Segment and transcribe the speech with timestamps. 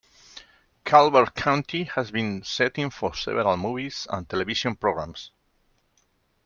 [0.83, 5.29] Calvert County has been the setting for several movies and television programs.